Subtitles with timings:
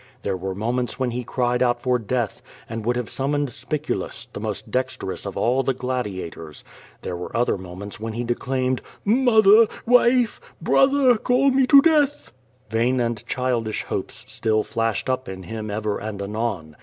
[0.23, 4.39] There were moments when he cried out for death, and would have summoned Spiculus, the
[4.39, 6.63] most dexterous of all the gladiators,
[7.03, 12.31] there were other moments when he de claimed, "Mother, wife, brother, call me to death
[11.83, 12.31] !'^
[12.71, 16.77] Vain and childish hopes still flashed up in him ever and anon.